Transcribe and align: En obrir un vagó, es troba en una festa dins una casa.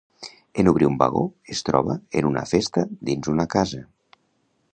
En 0.61 0.69
obrir 0.71 0.87
un 0.91 0.95
vagó, 1.01 1.21
es 1.57 1.61
troba 1.69 1.99
en 2.23 2.31
una 2.31 2.45
festa 2.53 2.87
dins 3.11 3.35
una 3.37 3.51
casa. 3.57 3.85